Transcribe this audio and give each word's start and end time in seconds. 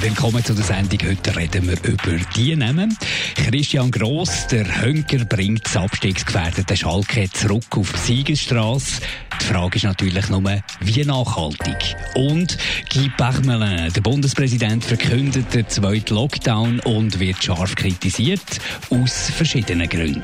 Willkommen 0.00 0.44
zu 0.44 0.54
der 0.54 0.62
Sendung. 0.62 1.00
Heute 1.08 1.34
reden 1.34 1.66
wir 1.66 1.76
über 1.82 2.24
die 2.36 2.54
Namen. 2.54 2.96
Christian 3.34 3.90
Gross, 3.90 4.46
der 4.46 4.82
Hönker, 4.82 5.24
bringt 5.24 5.66
das 5.66 5.76
abstiegsgefährdete 5.76 6.76
Schalke 6.76 7.28
zurück 7.32 7.76
auf 7.76 7.92
die 7.92 7.98
Siegesstrasse. 7.98 9.00
Die 9.40 9.44
Frage 9.44 9.76
ist 9.76 9.84
natürlich 9.84 10.28
nur, 10.28 10.44
wie 10.80 11.04
nachhaltig. 11.04 11.96
Und 12.14 12.56
Guy 12.92 13.10
Parmelin, 13.16 13.92
der 13.92 14.00
Bundespräsident, 14.00 14.84
verkündet 14.84 15.52
den 15.52 15.68
zweiten 15.68 16.14
Lockdown 16.14 16.78
und 16.80 17.18
wird 17.18 17.42
scharf 17.42 17.74
kritisiert, 17.74 18.60
aus 18.90 19.30
verschiedenen 19.30 19.88
Gründen. 19.88 20.22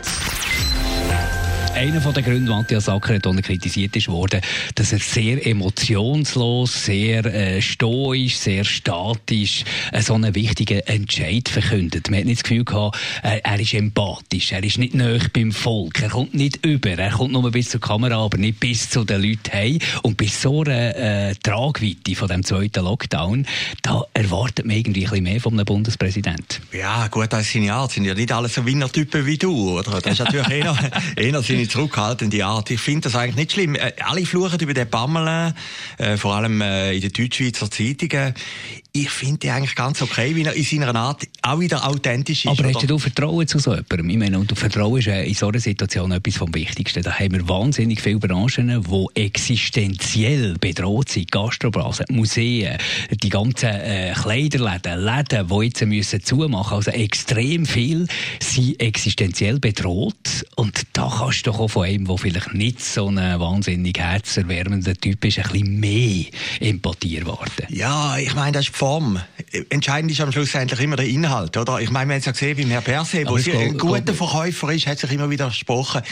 Einer 1.74 1.98
der 1.98 2.22
Gründe, 2.22 2.52
Matthias 2.52 2.88
Acker 2.88 3.14
hat 3.14 3.42
kritisiert 3.42 3.96
ist 3.96 4.06
worden, 4.06 4.40
dass 4.76 4.92
er 4.92 5.00
sehr 5.00 5.44
emotionslos, 5.44 6.84
sehr 6.84 7.24
äh, 7.26 7.60
stoisch, 7.60 8.36
sehr 8.36 8.62
statisch 8.62 9.64
äh, 9.90 10.00
so 10.00 10.14
einen 10.14 10.36
wichtigen 10.36 10.78
Entscheid 10.80 11.48
verkündet. 11.48 12.10
Man 12.10 12.20
hat 12.20 12.26
nicht 12.26 12.42
das 12.42 12.48
Gefühl 12.48 12.64
gehabt, 12.64 12.96
äh, 13.24 13.40
er 13.42 13.58
ist 13.58 13.74
empathisch, 13.74 14.52
er 14.52 14.62
ist 14.62 14.78
nicht 14.78 14.94
näher 14.94 15.18
beim 15.32 15.50
Volk, 15.50 16.00
er 16.00 16.10
kommt 16.10 16.34
nicht 16.34 16.64
über, 16.64 16.90
er 16.90 17.10
kommt 17.10 17.32
nur 17.32 17.50
bis 17.50 17.70
zur 17.70 17.80
Kamera, 17.80 18.24
aber 18.24 18.38
nicht 18.38 18.60
bis 18.60 18.88
zu 18.88 19.02
den 19.04 19.20
Leuten 19.20 19.50
hey. 19.50 19.80
Und 20.02 20.16
bis 20.16 20.40
so 20.40 20.62
einer 20.62 20.94
äh, 20.96 21.34
Tragweite 21.42 22.14
von 22.14 22.28
dem 22.28 22.44
zweiten 22.44 22.84
Lockdown, 22.84 23.46
da 23.82 24.04
erwartet 24.14 24.64
man 24.64 24.76
irgendwie 24.76 25.06
ein 25.06 25.10
bisschen 25.10 25.24
mehr 25.24 25.40
von 25.40 25.54
einem 25.54 25.64
Bundespräsidenten. 25.64 26.62
Ja, 26.72 27.08
gut, 27.08 27.32
das 27.32 27.42
ist 27.42 27.52
seine 27.52 27.74
Art. 27.74 27.90
Sind 27.90 28.04
ja 28.04 28.14
nicht 28.14 28.30
alle 28.30 28.48
so 28.48 28.64
Winnertypen 28.64 29.26
wie 29.26 29.38
du, 29.38 29.78
oder? 29.78 30.00
Das 30.00 30.12
ist 30.12 30.18
natürlich 30.20 30.48
eher, 30.50 30.76
eher 31.16 31.42
seine 31.64 31.68
zurückhaltende 31.68 32.44
Art. 32.44 32.70
Ich 32.70 32.80
finde 32.80 33.02
das 33.02 33.16
eigentlich 33.16 33.36
nicht 33.36 33.52
schlimm. 33.52 33.74
Äh, 33.74 33.92
alle 34.00 34.24
fluchen 34.26 34.60
über 34.60 34.74
den 34.74 34.88
Pamela, 34.88 35.54
äh, 35.98 36.16
vor 36.16 36.34
allem 36.34 36.60
äh, 36.60 36.94
in 36.94 37.00
den 37.00 37.12
Deutschschweizer 37.12 37.70
Zeitungen 37.70 38.34
ich 38.96 39.10
finde 39.10 39.38
die 39.38 39.50
eigentlich 39.50 39.74
ganz 39.74 40.00
okay, 40.02 40.36
wie 40.36 40.44
er 40.44 40.54
in 40.54 40.62
seiner 40.62 40.94
Art 40.94 41.24
auch 41.42 41.58
wieder 41.58 41.84
authentisch 41.84 42.44
ist. 42.44 42.50
Aber 42.60 42.72
hast 42.72 42.88
du 42.88 42.96
Vertrauen 42.96 43.48
zu 43.48 43.58
so 43.58 43.72
jemandem? 43.72 44.08
Ich 44.08 44.16
meine, 44.16 44.38
und 44.38 44.56
Vertrauen 44.56 45.00
ist 45.00 45.08
in 45.08 45.34
so 45.34 45.48
einer 45.48 45.58
Situation 45.58 46.12
etwas 46.12 46.36
vom 46.36 46.54
Wichtigsten. 46.54 47.02
Da 47.02 47.18
haben 47.18 47.32
wir 47.32 47.48
wahnsinnig 47.48 48.00
viele 48.00 48.20
Branchen, 48.20 48.84
die 48.88 49.20
existenziell 49.20 50.54
bedroht 50.60 51.08
sind. 51.08 51.32
Gastrobranchen, 51.32 52.06
Museen, 52.10 52.78
die 53.10 53.28
ganzen 53.30 53.70
äh, 53.70 54.12
Kleiderläden, 54.14 55.00
Läden, 55.00 55.48
die 55.48 55.64
jetzt 55.64 55.84
müssen 55.84 56.22
zumachen 56.22 56.76
müssen. 56.76 56.90
Also 56.90 56.90
extrem 56.92 57.66
viel 57.66 58.06
sind 58.40 58.80
existenziell 58.80 59.58
bedroht. 59.58 60.44
Und 60.54 60.86
da 60.92 61.12
kannst 61.18 61.44
du 61.44 61.50
doch 61.50 61.58
auch 61.58 61.68
von 61.68 61.86
einem, 61.86 62.04
der 62.04 62.16
vielleicht 62.16 62.54
nicht 62.54 62.80
so 62.80 63.08
ein 63.08 63.16
wahnsinnig 63.16 63.98
herzerwärmender 63.98 64.94
Typ 64.94 65.24
ist, 65.24 65.40
ein 65.40 65.50
bisschen 65.50 65.80
mehr 65.80 66.26
Empathie 66.60 67.16
erwarten. 67.16 67.66
Ja, 67.70 68.18
ich 68.18 68.36
meine, 68.36 68.52
das 68.52 68.66
ist 68.66 68.83
Form. 68.84 69.18
Entscheidend 69.70 70.10
ist 70.12 70.20
am 70.20 70.30
Schluss 70.30 70.54
eigentlich 70.54 70.80
immer 70.80 70.96
der 70.96 71.06
Inhalt, 71.06 71.56
oder? 71.56 71.80
Ich 71.80 71.90
meine, 71.90 72.10
wir 72.10 72.14
haben 72.16 72.18
es 72.18 72.26
ja 72.26 72.32
gesehen, 72.32 72.58
wie 72.58 72.64
Herr 72.66 72.82
Perse, 72.82 73.24
der 73.24 73.58
ein 73.58 73.78
guter 73.78 74.12
Verkäufer 74.12 74.74
ist, 74.74 74.86
hat 74.86 74.98
sich 74.98 75.10
immer 75.10 75.30
wieder 75.30 75.46
gesprochen. 75.46 76.02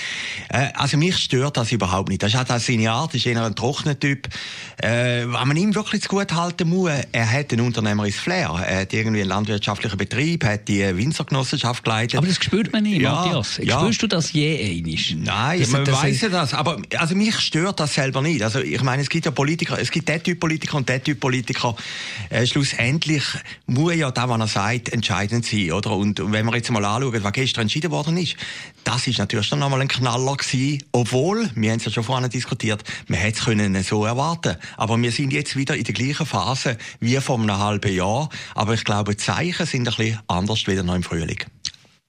Äh, 0.48 0.68
also 0.72 0.96
mich 0.96 1.18
stört 1.18 1.58
das 1.58 1.70
überhaupt 1.70 2.08
nicht. 2.08 2.22
Das 2.22 2.32
ist 2.32 2.38
halt 2.38 2.62
seine 2.62 2.90
Art, 2.90 3.14
ist 3.14 3.26
eher 3.26 3.44
ein 3.44 3.54
trockener 3.54 4.00
Typ. 4.00 4.26
Äh, 4.78 5.24
was 5.26 5.44
man 5.44 5.54
ihm 5.58 5.74
wirklich 5.74 6.00
zu 6.00 6.08
gut 6.08 6.32
halten 6.32 6.70
muss, 6.70 6.92
er 7.12 7.30
hat 7.30 7.52
ein 7.52 7.60
unternehmerisches 7.60 8.22
Flair. 8.22 8.64
Er 8.66 8.80
hat 8.80 8.92
irgendwie 8.94 9.20
einen 9.20 9.28
landwirtschaftlichen 9.28 9.98
Betrieb, 9.98 10.42
hat 10.42 10.66
die 10.66 10.96
Winzergenossenschaft 10.96 11.84
geleitet. 11.84 12.16
Aber 12.16 12.26
das 12.26 12.42
spürt 12.42 12.72
man 12.72 12.84
nicht, 12.84 13.02
ja, 13.02 13.12
Matthias. 13.12 13.60
Ja. 13.62 13.80
Spürst 13.80 14.02
du 14.02 14.06
das 14.06 14.32
je 14.32 14.78
einisch? 14.78 15.14
Nein, 15.18 15.60
das, 15.60 15.68
man 15.68 15.86
weiss 15.86 16.22
ja 16.22 16.30
das. 16.30 16.54
Aber 16.54 16.80
also 16.96 17.14
mich 17.14 17.38
stört 17.38 17.80
das 17.80 17.92
selber 17.92 18.22
nicht. 18.22 18.42
Also 18.42 18.60
ich 18.60 18.82
meine, 18.82 19.02
es 19.02 19.10
gibt 19.10 19.26
ja 19.26 19.30
Politiker, 19.30 19.78
es 19.78 19.90
gibt 19.90 20.08
der 20.08 20.22
Typ 20.22 20.40
Politiker 20.40 20.78
und 20.78 20.88
der 20.88 21.04
Typ 21.04 21.20
Politiker. 21.20 21.76
Äh, 22.30 22.46
schlussendlich 22.62 23.24
muss 23.66 23.96
ja 23.96 24.10
das, 24.10 24.28
was 24.28 24.40
er 24.40 24.46
sagt, 24.46 24.88
entscheidend 24.90 25.44
sein, 25.44 25.72
oder? 25.72 25.92
Und 25.96 26.20
wenn 26.32 26.46
wir 26.46 26.54
jetzt 26.54 26.70
mal 26.70 26.84
anschauen, 26.84 27.24
was 27.24 27.32
gestern 27.32 27.62
entschieden 27.62 27.90
worden 27.90 28.16
ist, 28.16 28.36
das 28.84 29.06
ist 29.06 29.18
natürlich 29.18 29.50
dann 29.50 29.58
nochmal 29.58 29.80
ein 29.80 29.88
Knaller 29.88 30.36
gewesen, 30.36 30.82
obwohl, 30.92 31.50
wir 31.54 31.70
haben 31.70 31.78
es 31.78 31.84
ja 31.84 31.90
schon 31.90 32.04
vorhin 32.04 32.30
diskutiert, 32.30 32.84
man 33.08 33.18
hätte 33.18 33.38
es 33.38 33.44
können 33.44 33.82
so 33.82 34.04
erwarten. 34.04 34.56
Aber 34.76 35.00
wir 35.00 35.10
sind 35.10 35.32
jetzt 35.32 35.56
wieder 35.56 35.76
in 35.76 35.84
der 35.84 35.94
gleichen 35.94 36.26
Phase 36.26 36.78
wie 37.00 37.16
vor 37.16 37.38
einem 37.38 37.58
halben 37.58 37.92
Jahr. 37.92 38.28
Aber 38.54 38.74
ich 38.74 38.84
glaube, 38.84 39.12
die 39.12 39.18
Zeichen 39.18 39.66
sind 39.66 39.88
ein 39.88 39.94
bisschen 39.94 40.20
anders 40.28 40.66
wieder 40.66 40.82
noch 40.82 40.94
im 40.94 41.02
Frühling. 41.02 41.38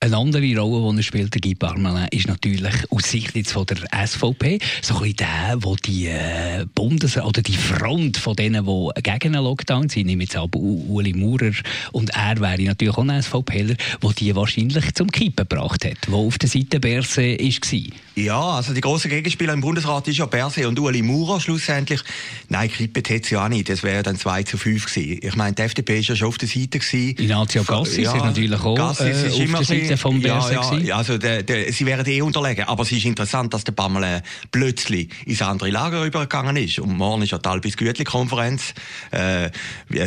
Eine 0.04 0.18
andere 0.18 0.60
Rolle, 0.60 0.92
die 0.92 1.00
er 1.00 1.04
spielt, 1.04 1.34
der 1.34 1.40
Guy 1.40 1.56
Parmelin, 1.56 2.10
ist 2.12 2.28
natürlich 2.28 2.74
aus 2.90 3.10
Sicht 3.10 3.34
jetzt 3.38 3.54
von 3.54 3.66
der 3.66 3.78
SVP 4.06 4.60
so 4.82 4.96
ein 4.96 5.00
bisschen 5.00 5.16
der, 5.16 5.58
wo 5.62 5.78
die 5.78 6.08
äh, 6.08 6.66
Bundes- 6.76 7.16
oder 7.16 7.42
die 7.42 7.56
Front 7.56 8.18
von 8.18 8.36
denen, 8.36 8.66
die 8.66 9.02
gegen 9.02 9.34
einen 9.34 9.46
Lockdown 9.46 9.88
sind, 9.88 10.08
nehme 10.08 10.24
jetzt 10.24 10.36
ab 10.36 10.58
Uli 10.58 11.14
Maurer 11.14 11.54
und 11.94 12.10
er 12.10 12.38
wäre 12.42 12.64
natürlich 12.64 12.98
auch 12.98 13.08
ein 13.08 13.24
SVPler, 13.24 13.76
der 14.04 14.10
die 14.18 14.36
wahrscheinlich 14.36 14.94
zum 14.94 15.10
Kippen 15.10 15.48
gebracht 15.48 15.86
hat, 15.86 16.06
der 16.06 16.14
auf 16.14 16.38
der 16.38 16.50
Seite 16.50 16.82
Berse 16.82 17.38
war. 17.38 17.98
Ja, 18.16 18.42
also 18.42 18.74
die 18.74 18.82
grossen 18.82 19.10
Gegenspieler 19.10 19.54
im 19.54 19.62
Bundesrat 19.62 20.06
ist 20.10 20.18
ja 20.18 20.26
Berse 20.26 20.68
und 20.68 20.78
Uli 20.82 21.02
Maurer 21.02 21.40
schlussendlich. 21.40 22.02
Nein, 22.50 22.70
Kippen 22.70 23.04
hätte 23.08 23.30
sie 23.30 23.36
ja 23.36 23.48
nicht, 23.48 23.70
das 23.70 23.84
wäre 23.84 24.04
dann 24.04 24.18
2 24.18 24.44
zu 24.44 24.58
5 24.58 24.86
gewesen. 24.86 25.20
Ich 25.22 25.36
meine, 25.38 25.56
die 25.56 25.62
FDP 25.62 26.00
ist 26.00 26.10
ja 26.10 26.16
schon 26.18 26.28
auf 26.28 26.38
der 26.38 26.50
Seite 26.50 26.80
gewesen. 26.80 27.16
Ignazio 27.18 27.64
Gassis 27.64 28.00
ja, 28.00 28.18
ist 28.18 28.24
natürlich 28.26 28.60
auch 28.60 28.76
Gassis 28.76 29.24
ist 29.24 29.40
äh, 29.40 29.44
auf 29.44 29.52
der 29.60 29.64
Seite 29.64 29.93
Seite 29.94 29.98
vom 29.98 30.20
ja, 30.20 30.52
ja, 30.52 30.78
ja, 30.78 30.98
also 30.98 31.18
der, 31.18 31.44
der, 31.44 31.72
sie 31.72 31.86
wären 31.86 32.06
eh 32.06 32.22
unterlegen. 32.22 32.66
Aber 32.66 32.84
es 32.84 32.92
ist 32.92 33.06
interessant, 33.06 33.54
dass 33.54 33.64
der 33.64 33.72
Pamela 33.74 34.22
plötzlich 34.52 35.10
ins 35.26 35.42
andere 35.42 35.70
Lager 35.70 36.04
übergegangen 36.06 36.58
ist. 36.58 36.80
Und 36.80 36.98
morgen 36.98 37.22
ist 37.24 37.32
ja 37.32 37.38
die 37.38 37.50
Albis 37.50 37.78
Gütli-Konferenz, 37.78 38.74
äh, 39.12 39.50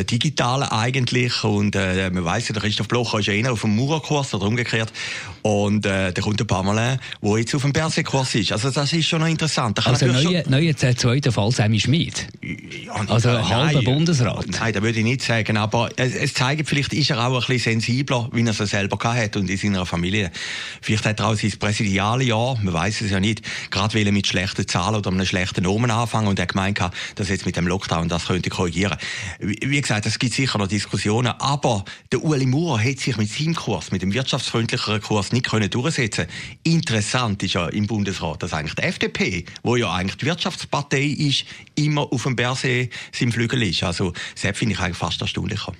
digital 0.04 0.64
eigentlich. 0.64 1.44
Und 1.44 1.76
äh, 1.76 2.10
man 2.10 2.24
weiss 2.24 2.48
ja, 2.48 2.52
der 2.52 2.62
Christoph 2.62 2.88
Blocher 2.88 3.20
ist 3.20 3.26
ja 3.26 3.32
eh 3.32 3.46
auf 3.46 3.60
dem 3.60 3.76
Maurerkurs 3.76 4.34
oder 4.34 4.46
umgekehrt. 4.46 4.92
Und 5.42 5.86
äh, 5.86 6.12
da 6.12 6.22
kommt 6.22 6.40
der 6.40 6.44
Pamela, 6.44 6.98
der 7.22 7.38
jetzt 7.38 7.54
auf 7.54 7.62
dem 7.62 7.72
Bersekurs 7.72 8.34
ist. 8.34 8.52
Also 8.52 8.70
das 8.70 8.92
ist 8.92 9.06
schon 9.06 9.20
noch 9.20 9.28
interessant. 9.28 9.84
Also 9.86 10.06
neuer 10.06 10.42
neue 10.48 10.74
zweiter 10.74 11.30
Fall 11.30 11.52
Sammy 11.52 11.78
Schmid. 11.78 12.26
Ja, 12.42 12.94
also 13.08 13.30
ein 13.30 13.48
halber 13.48 13.82
Bundesrat. 13.82 14.46
Nein, 14.48 14.72
das 14.72 14.82
würde 14.82 14.98
ich 14.98 15.04
nicht 15.04 15.22
sagen. 15.22 15.56
Aber 15.56 15.88
es, 15.96 16.14
es 16.14 16.34
zeigt, 16.34 16.68
vielleicht 16.68 16.92
ist 16.92 17.10
er 17.10 17.24
auch 17.24 17.34
ein 17.34 17.46
bisschen 17.46 17.80
sensibler, 17.80 18.28
wie 18.32 18.42
er 18.42 18.48
es 18.48 18.70
selber 18.70 18.98
gehabt 18.98 19.18
hat 19.18 19.36
und 19.36 19.48
in 19.48 19.56
seiner 19.56 19.75
Familie. 19.84 20.30
Vielleicht 20.80 21.04
hat 21.04 21.20
er 21.20 21.28
auch 21.28 21.34
sein 21.34 21.52
Präsidialjahr, 21.58 22.58
man 22.62 22.72
weiß 22.72 23.02
es 23.02 23.10
ja 23.10 23.20
nicht, 23.20 23.42
gerade 23.70 23.94
weil 23.94 24.06
er 24.06 24.12
mit 24.12 24.26
schlechten 24.26 24.66
Zahlen 24.66 24.96
oder 24.96 25.10
einem 25.10 25.26
schlechten 25.26 25.64
Nomen 25.64 25.90
anfangen 25.90 26.28
und 26.28 26.38
er 26.38 26.46
gemeint 26.46 26.80
hat, 26.80 26.94
dass 27.16 27.28
jetzt 27.28 27.44
mit 27.44 27.56
dem 27.56 27.66
Lockdown 27.66 28.08
das 28.08 28.26
könnte 28.26 28.48
korrigieren. 28.50 28.96
Wie 29.40 29.80
gesagt, 29.80 30.06
es 30.06 30.18
gibt 30.18 30.34
sicher 30.34 30.58
noch 30.58 30.68
Diskussionen, 30.68 31.34
aber 31.38 31.84
der 32.12 32.24
Ueli 32.24 32.46
Maurer 32.46 32.82
hat 32.82 33.00
sich 33.00 33.16
mit 33.16 33.30
seinem 33.30 33.54
Kurs, 33.54 33.90
mit 33.90 34.02
dem 34.02 34.14
wirtschaftsfreundlicheren 34.14 35.02
Kurs 35.02 35.32
nicht 35.32 35.46
können 35.46 35.68
durchsetzen. 35.68 36.26
Interessant 36.62 37.42
ist 37.42 37.54
ja 37.54 37.66
im 37.68 37.86
Bundesrat, 37.86 38.42
dass 38.42 38.52
eigentlich 38.52 38.74
die 38.74 38.82
FDP, 38.82 39.44
wo 39.62 39.76
ja 39.76 39.92
eigentlich 39.92 40.16
die 40.16 40.26
Wirtschaftspartei 40.26 41.02
ist, 41.02 41.44
immer 41.74 42.12
auf 42.12 42.22
dem 42.22 42.36
Berse 42.36 42.88
sein 43.12 43.32
Flügel 43.32 43.62
ist. 43.62 43.82
Also, 43.82 44.12
das 44.40 44.56
finde 44.56 44.74
ich 44.74 44.80
eigentlich 44.80 44.96
fast 44.96 45.20
erstaunlicher. 45.20 45.72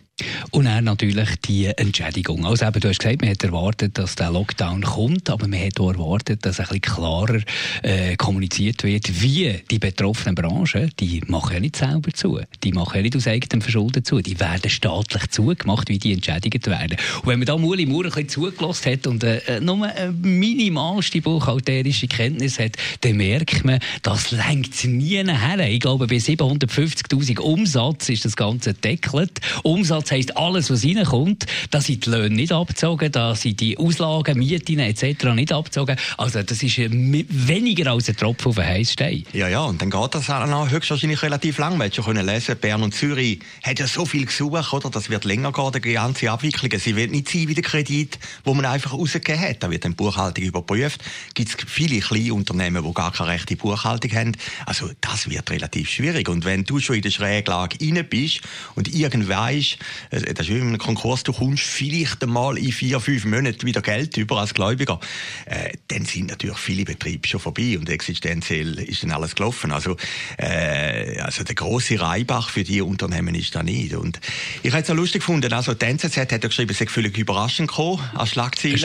Und 0.51 0.65
dann 0.65 0.84
natürlich 0.84 1.28
die 1.45 1.67
Entschädigung. 1.67 2.47
Also 2.47 2.65
eben, 2.65 2.81
du 2.81 2.89
hast 2.89 3.01
gesagt, 3.01 3.21
man 3.21 3.31
hat 3.31 3.45
erwartet, 3.45 3.76
dass 3.77 4.15
der 4.15 4.31
Lockdown 4.31 4.83
kommt, 4.83 5.31
aber 5.31 5.49
man 5.49 5.61
hat 5.61 5.81
auch 5.81 5.93
erwartet, 5.93 6.45
dass 6.45 6.61
ein 6.61 6.67
bisschen 6.67 6.81
klarer 6.81 7.41
äh, 7.83 8.17
kommuniziert 8.17 8.84
wird, 8.84 9.23
wie 9.23 9.61
die 9.71 9.78
betroffenen 9.78 10.34
Branchen, 10.34 10.91
die 11.01 11.23
machen 11.27 11.55
ja 11.55 11.61
nicht 11.61 11.77
selber 11.77 12.13
zu, 12.13 12.41
die 12.63 12.73
machen 12.73 12.97
ja 12.97 13.03
nicht 13.03 13.17
aus 13.17 13.27
eigenem 13.27 13.61
Verschulden 13.61 14.05
zu, 14.05 14.21
die 14.21 14.39
werden 14.41 14.71
staatlich 14.71 15.28
zugemacht, 15.31 15.89
wie 15.89 15.99
die 15.99 16.13
entschädigt 16.13 16.67
werden. 16.67 16.97
Und 17.23 17.27
wenn 17.27 17.39
man 17.39 17.47
da 17.47 17.57
Muli 17.57 17.87
Maurer 17.87 18.07
ein 18.07 18.13
bisschen 18.13 18.28
zugelassen 18.28 18.93
hat 18.93 19.07
und 19.07 19.25
äh, 19.25 19.61
nur 19.61 19.87
eine 19.87 20.13
minimalste 20.13 21.21
buchhalterische 21.21 22.09
Kenntnis 22.09 22.59
hat, 22.59 22.72
dann 23.03 23.17
merkt 23.17 23.65
man, 23.65 23.81
das 24.03 24.31
lenkt 24.31 24.84
nie 24.84 25.25
her. 25.25 25.69
Ich 25.69 25.81
glaube, 25.81 26.07
bei 26.07 26.17
750'000 26.17 27.41
Umsatz 27.41 28.09
ist 28.09 28.25
das 28.25 28.37
Ganze 28.37 28.75
deckelt. 28.75 29.41
Umsatz 29.63 30.11
heisst 30.11 30.37
alles, 30.37 30.71
was 30.71 30.84
reinkommt, 30.84 31.47
da 31.71 31.81
sind 31.81 32.07
die 32.07 32.11
Löhne 32.11 32.34
nicht 32.34 32.53
abgezogen, 32.53 33.11
da 33.13 33.34
sind 33.34 33.61
die 33.61 33.66
Auslagen, 33.77 34.39
Mieten 34.39 34.78
etc. 34.78 35.24
nicht 35.34 35.53
abgezogen. 35.53 35.97
Also 36.16 36.42
das 36.42 36.63
ist 36.63 36.78
weniger 36.78 37.92
als 37.92 38.09
ein 38.09 38.16
Tropfen 38.16 38.48
auf 38.48 38.57
den 38.57 38.66
Heißstein. 38.66 39.24
Ja, 39.33 39.48
ja, 39.48 39.65
und 39.65 39.80
dann 39.80 39.91
geht 39.91 40.15
das 40.15 40.30
auch 40.30 40.71
höchstwahrscheinlich 40.71 41.22
relativ 41.22 41.59
lang. 41.59 41.78
Man 41.78 41.86
hat 41.86 41.95
schon 41.95 42.16
lesen 42.16 42.57
Bern 42.57 42.83
und 42.83 42.95
Zürich 42.95 43.41
hat 43.63 43.78
ja 43.78 43.86
so 43.86 44.04
viel 44.04 44.27
gesucht, 44.27 44.72
oder? 44.72 44.91
Das 44.91 45.10
wird 45.10 45.24
länger 45.24 45.53
gehen, 45.53 45.72
die 45.72 45.92
ganze 45.92 46.30
Abwicklung. 46.30 46.71
Sie 46.78 46.97
wird 46.97 47.10
nicht 47.10 47.28
sein 47.28 47.48
wie 47.48 47.54
der 47.54 47.65
Kredit, 47.65 48.18
wo 48.45 48.54
man 48.54 48.65
einfach 48.65 48.92
rausgegeben 48.92 49.41
hat. 49.41 49.63
Da 49.63 49.71
wird 49.71 49.84
dann 49.84 49.92
die 49.92 49.97
Buchhaltung 49.97 50.45
überprüft. 50.45 51.03
Gibt 51.34 51.48
es 51.48 51.57
viele 51.71 52.01
kleine 52.01 52.34
Unternehmen, 52.34 52.84
die 52.84 52.95
gar 52.95 53.12
keine 53.12 53.30
rechte 53.30 53.57
Buchhaltung 53.57 54.12
haben. 54.12 54.33
Also 54.66 54.91
das 55.01 55.30
wird 55.30 55.51
relativ 55.51 55.89
schwierig. 55.89 56.28
Und 56.28 56.45
wenn 56.45 56.65
du 56.65 56.78
schon 56.78 56.97
in 56.97 57.03
der 57.03 57.10
Schräglage 57.10 57.78
rein 57.80 58.07
bist 58.09 58.41
und 58.74 58.92
irgendwann 58.92 59.47
weißt, 59.47 59.78
äh, 60.10 60.34
das 60.34 60.47
ist 60.47 60.54
wie 60.54 60.59
in 60.59 60.69
einem 60.69 60.78
Konkurs, 60.78 61.22
du 61.22 61.33
kommst 61.33 61.62
vielleicht 61.62 62.22
einmal 62.22 62.59
in 62.59 62.72
vier, 62.72 63.01
fünf 63.01 63.24
Monaten 63.24 63.56
wieder 63.65 63.81
Geld 63.81 64.17
über 64.17 64.39
als 64.39 64.55
Gläubiger, 64.55 65.01
äh, 65.47 65.73
dann 65.89 66.05
sind 66.05 66.29
natürlich 66.29 66.59
viele 66.59 66.85
Betriebe 66.85 67.27
schon 67.27 67.41
vorbei 67.41 67.79
und 67.79 67.89
existenziell 67.89 68.79
ist 68.81 69.03
dann 69.03 69.13
alles 69.13 69.35
gelaufen. 69.35 69.73
Also, 69.73 69.97
äh, 70.39 71.19
also 71.21 71.45
der 71.45 71.55
große 71.55 72.01
Reibach 72.01 72.51
für 72.51 72.65
die 72.65 72.83
Unternehmen 72.83 73.35
ist 73.35 73.55
da 73.55 73.63
nicht. 73.63 73.95
Und 73.95 74.21
ich 74.63 74.73
habe 74.73 74.83
es 74.83 74.91
auch 74.91 74.95
lustig 74.95 75.21
gefunden, 75.21 75.53
also 75.53 75.75
die 75.75 75.85
NZZ 75.87 76.17
hat 76.17 76.33
ja 76.33 76.39
geschrieben, 76.39 76.71
es 76.73 76.79
sei 76.79 76.87
völlig 76.87 77.17
überraschend 77.17 77.69
gekommen 77.69 78.03
als 78.15 78.31
Schlagzeile. 78.31 78.77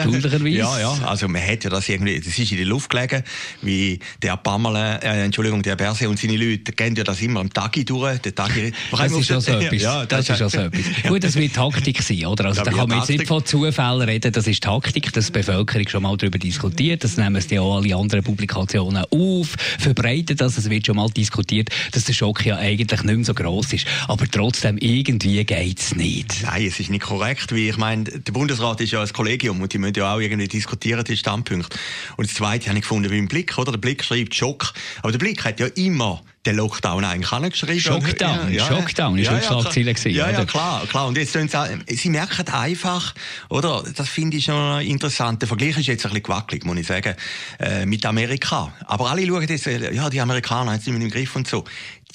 Ja, 0.50 0.80
ja, 0.80 0.92
also 1.06 1.28
man 1.28 1.42
hat 1.46 1.64
ja 1.64 1.70
das 1.70 1.90
irgendwie, 1.90 2.20
das 2.20 2.38
ist 2.38 2.52
in 2.52 2.58
die 2.58 2.64
Luft 2.64 2.90
gelegen, 2.90 3.24
wie 3.62 4.00
der 4.22 4.38
Pamela, 4.38 4.98
äh, 4.98 5.26
Entschuldigung, 5.26 5.62
der 5.62 5.76
Berse 5.76 6.10
und 6.10 6.20
seine 6.20 6.38
Leute 6.38 6.72
gehen 6.72 6.96
ja 6.96 7.04
das 7.04 7.22
immer 7.22 7.40
am 7.40 7.52
Tagi 7.52 7.86
durch. 7.86 8.20
Der 8.20 8.36
Tagi, 8.36 8.74
das 8.92 9.12
ist 9.12 9.28
schon 9.28 9.42
so 9.42 9.52
etwas. 9.60 9.82
Ja, 9.82 10.06
das, 10.06 10.26
das 10.26 10.30
ist 10.30 10.38
schon 10.38 10.50
so 10.50 10.60
etwas. 10.60 11.04
Gut, 11.08 11.24
das 11.24 11.36
wird 11.36 11.54
Taktik 11.54 12.02
sein, 12.02 12.26
oder? 12.26 12.46
Also 12.46 12.64
da 12.64 12.72
kann 12.72 12.90
man 12.90 13.00
jetzt 13.00 13.10
nicht 13.10 13.28
von 13.28 13.46
Zufällen 13.46 14.02
reden, 14.02 14.32
das 14.32 14.48
ist 14.48 14.61
Taktik, 14.62 15.12
dass 15.12 15.26
die 15.28 15.32
Bevölkerung 15.34 15.88
schon 15.88 16.04
mal 16.04 16.16
darüber 16.16 16.38
diskutiert, 16.38 17.04
das 17.04 17.18
nehmen 17.18 17.42
sie 17.42 17.60
auch 17.60 17.78
alle 17.78 17.96
anderen 17.96 18.24
Publikationen 18.24 19.04
auf, 19.10 19.56
verbreiten 19.80 20.38
das, 20.38 20.58
es 20.58 20.70
wird 20.70 20.86
schon 20.86 20.96
mal 20.96 21.10
diskutiert, 21.10 21.70
dass 21.92 22.06
der 22.06 22.14
Schock 22.14 22.46
ja 22.46 22.58
eigentlich 22.58 23.04
nicht 23.04 23.16
mehr 23.16 23.26
so 23.26 23.34
gross 23.34 23.74
ist. 23.74 23.86
Aber 24.08 24.28
trotzdem, 24.28 24.78
irgendwie 24.78 25.44
geht 25.44 25.80
es 25.80 25.96
nicht. 25.96 26.44
Nein, 26.44 26.66
es 26.66 26.80
ist 26.80 26.90
nicht 26.90 27.04
korrekt, 27.04 27.54
wie 27.54 27.70
ich 27.70 27.78
meine, 27.78 28.04
der 28.06 28.32
Bundesrat 28.32 28.80
ist 28.82 28.92
ja 28.92 29.02
ein 29.02 29.12
Kollegium 29.12 29.62
und 29.62 29.74
die 29.74 29.78
müssen 29.78 29.96
ja 29.96 30.14
auch 30.14 30.20
irgendwie 30.20 30.48
diskutieren, 30.48 31.04
die 31.04 31.18
Standpunkte. 31.18 31.78
Und 32.18 32.30
das 32.30 32.36
Zweite 32.36 32.68
habe 32.68 32.78
ich 32.78 32.84
gefunden, 32.84 33.12
wie 33.12 33.18
im 33.18 33.28
Blick, 33.28 33.58
oder? 33.58 33.72
Der 33.72 33.80
Blick 33.80 34.04
schreibt 34.04 34.36
Schock. 34.36 34.74
Aber 35.02 35.12
der 35.12 35.20
Blick 35.20 35.44
hat 35.44 35.60
ja 35.60 35.68
immer 35.68 36.22
den 36.46 36.56
Lockdown 36.56 37.06
eigentlich 37.06 37.32
angeschrieben. 37.32 37.80
Schockdown, 37.80 38.52
ja, 38.52 38.66
ja, 38.66 38.66
Schockdown 38.66 39.18
ist 39.20 39.28
ja, 39.28 39.34
ja, 39.34 39.42
Schlagzeile 39.42 39.94
gewesen. 39.94 40.12
Ja, 40.12 40.32
ja, 40.32 40.46
klar, 40.46 40.86
klar. 40.88 41.08
Und 41.08 41.18
jetzt 41.18 41.34
sie 41.34 42.10
merken 42.10 42.48
einfach, 42.48 43.14
oder, 43.50 43.84
das 43.96 44.10
finde 44.10 44.38
ich 44.38 44.46
schon 44.46 44.82
interessant. 44.82 45.42
Der 45.42 45.48
Vergleich 45.48 45.78
ist 45.78 45.88
jetzt 45.88 46.06
ein 46.06 46.10
bisschen 46.10 46.24
gewackelig, 46.24 46.66
muss 46.66 46.78
ich 46.78 46.88
sagen, 46.88 47.16
äh, 47.60 47.86
mit 47.86 48.06
Amerika. 48.06 48.74
Aber 48.86 49.12
alle 49.12 49.26
schauen 49.26 49.48
jetzt, 49.48 49.68
äh, 49.68 49.94
ja, 49.94 50.10
die 50.10 50.20
Amerikaner 50.20 50.72
haben 50.72 50.80
es 50.80 50.86
nicht 50.86 50.98
mehr 50.98 51.06
im 51.06 51.12
Griff 51.12 51.36
und 51.36 51.48
so 51.48 51.64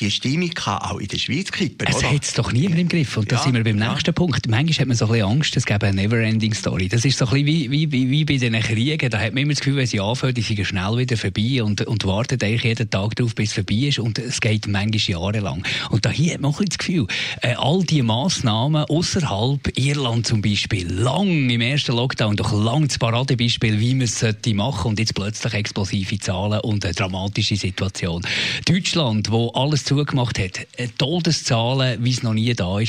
die 0.00 0.10
Stimmung 0.10 0.50
kann 0.50 0.78
auch 0.78 0.98
in 0.98 1.08
der 1.08 1.18
Schweiz 1.18 1.50
kippen. 1.50 1.86
Es 1.88 2.02
hat 2.02 2.22
es 2.22 2.34
doch 2.34 2.52
niemand 2.52 2.78
im 2.78 2.88
Griff. 2.88 3.16
Und 3.16 3.30
da 3.30 3.36
ja, 3.36 3.42
sind 3.42 3.54
wir 3.54 3.64
beim 3.64 3.78
ja. 3.78 3.90
nächsten 3.90 4.12
Punkt. 4.14 4.48
Manchmal 4.48 4.78
hat 4.80 4.88
man 4.88 4.96
so 4.96 5.06
ein 5.06 5.12
bisschen 5.12 5.28
Angst, 5.28 5.56
es 5.56 5.64
gäbe 5.64 5.86
eine 5.86 6.02
Never-Ending 6.02 6.54
Story. 6.54 6.88
Das 6.88 7.04
ist 7.04 7.18
so 7.18 7.26
ein 7.26 7.44
bisschen 7.44 7.46
wie, 7.46 7.70
wie, 7.70 7.92
wie, 7.92 8.10
wie 8.10 8.24
bei 8.24 8.36
den 8.36 8.60
Kriegen. 8.60 9.10
Da 9.10 9.18
hat 9.18 9.32
man 9.32 9.42
immer 9.42 9.52
das 9.52 9.60
Gefühl, 9.60 9.76
wenn 9.76 9.86
sie 9.86 10.00
anfangen, 10.00 10.34
die 10.34 10.42
sind 10.42 10.64
schnell 10.66 10.96
wieder 10.98 11.16
vorbei 11.16 11.62
und, 11.62 11.86
und 11.86 12.04
warten 12.04 12.38
eigentlich 12.42 12.64
jeden 12.64 12.90
Tag 12.90 13.16
darauf, 13.16 13.34
bis 13.34 13.50
es 13.50 13.54
vorbei 13.54 13.74
ist. 13.74 13.98
Und 13.98 14.18
es 14.18 14.40
geht 14.40 14.66
manchmal 14.66 14.96
jahrelang. 14.96 15.64
Und 15.90 16.04
da 16.04 16.10
hier 16.10 16.34
hat 16.34 16.40
man 16.40 16.52
auch 16.52 16.60
das 16.62 16.78
Gefühl, 16.78 17.06
äh, 17.42 17.54
all 17.54 17.82
diese 17.84 18.02
Massnahmen 18.02 18.84
außerhalb 18.84 19.78
Irland 19.78 20.26
zum 20.26 20.42
Beispiel, 20.42 20.90
lang 20.92 21.48
im 21.48 21.60
ersten 21.60 21.96
Lockdown, 21.96 22.36
doch 22.36 22.52
lang 22.52 22.86
das 22.88 22.98
Paradebeispiel, 22.98 23.80
wie 23.80 23.94
man 23.94 24.02
es 24.02 24.20
sollte 24.20 24.54
machen 24.54 24.90
und 24.90 24.98
jetzt 24.98 25.14
plötzlich 25.14 25.54
explosive 25.54 26.18
Zahlen 26.18 26.60
und 26.60 26.84
eine 26.84 26.94
dramatische 26.94 27.56
Situation. 27.56 28.22
Deutschland, 28.66 29.30
wo 29.30 29.50
alles 29.50 29.85
zugemacht 29.86 30.38
hat, 30.38 30.66
äh, 30.76 30.88
Todeszahlen, 30.98 32.04
wie 32.04 32.10
es 32.10 32.22
noch 32.22 32.34
nie 32.34 32.52
da 32.54 32.66
war. 32.66 32.82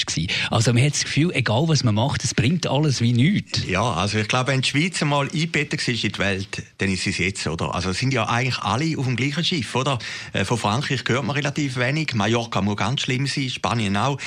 Also 0.51 0.73
man 0.73 0.83
hat 0.83 0.93
das 0.93 1.03
Gefühl, 1.03 1.31
egal 1.33 1.67
was 1.67 1.83
man 1.83 1.95
macht, 1.95 2.23
es 2.23 2.33
bringt 2.33 2.67
alles 2.67 3.01
wie 3.01 3.13
nichts. 3.13 3.65
Ja, 3.67 3.93
also 3.93 4.17
ich 4.17 4.27
glaube, 4.27 4.51
wenn 4.51 4.61
die 4.61 4.69
Schweiz 4.69 4.99
mal 5.01 5.27
eingebettet 5.29 5.87
ist 5.87 6.03
in 6.03 6.11
die 6.11 6.19
Welt, 6.19 6.63
dann 6.79 6.91
ist 6.91 7.05
es 7.05 7.19
jetzt, 7.19 7.45
oder? 7.47 7.73
Also 7.73 7.91
sind 7.93 8.13
ja 8.13 8.25
eigentlich 8.25 8.57
alle 8.59 8.97
auf 8.97 9.05
dem 9.05 9.15
gleichen 9.15 9.43
Schiff, 9.43 9.75
oder? 9.75 9.99
Äh, 10.33 10.43
von 10.43 10.57
Frankreich 10.57 11.03
hört 11.07 11.23
man 11.23 11.35
relativ 11.35 11.77
wenig, 11.77 12.13
Mallorca 12.15 12.61
muss 12.61 12.77
ganz 12.77 13.01
schlimm 13.01 13.27
sein, 13.27 13.49
Spanien 13.49 13.95
auch. 13.95 14.17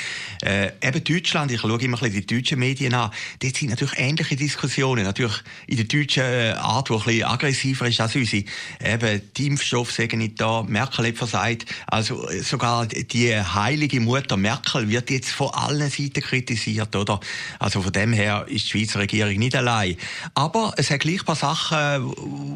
Äh, 0.42 0.70
eben 0.80 1.02
Deutschland, 1.02 1.50
ich 1.50 1.60
schaue 1.60 1.80
immer 1.80 2.00
ein 2.00 2.10
bisschen 2.10 2.26
die 2.26 2.36
deutschen 2.36 2.58
Medien 2.60 2.94
an, 2.94 3.10
dort 3.42 3.56
sind 3.56 3.70
natürlich 3.70 3.98
ähnliche 3.98 4.36
Diskussionen, 4.36 5.04
natürlich 5.04 5.42
in 5.66 5.76
der 5.76 5.86
deutschen 5.86 6.22
äh, 6.22 6.54
Art, 6.56 6.88
die 6.88 6.92
ein 6.92 6.98
bisschen 7.00 7.24
aggressiver 7.24 7.88
ist 7.88 8.00
als 8.00 8.14
unsere. 8.14 8.44
Eben, 8.84 9.22
die 9.36 9.46
Impfstoffe 9.46 9.92
sagen 9.92 10.18
nicht 10.18 10.40
da, 10.40 10.62
Merkel 10.62 11.08
hat 11.08 11.16
versagt, 11.16 11.66
also 11.88 12.28
so 12.42 12.59
sogar 12.60 12.86
die 12.86 13.34
heilige 13.34 14.00
Mutter 14.00 14.36
Merkel 14.36 14.86
wird 14.90 15.08
jetzt 15.08 15.30
von 15.30 15.48
allen 15.48 15.88
Seiten 15.88 16.20
kritisiert, 16.20 16.94
oder? 16.94 17.18
Also 17.58 17.80
von 17.80 17.90
dem 17.90 18.12
her 18.12 18.44
ist 18.48 18.66
die 18.66 18.68
Schweizer 18.68 18.98
Regierung 18.98 19.36
nicht 19.36 19.56
allein. 19.56 19.96
Aber 20.34 20.74
es 20.76 20.90
hat 20.90 21.00
gleich 21.00 21.20
ein 21.20 21.24
paar 21.24 21.36
Sachen, 21.36 22.12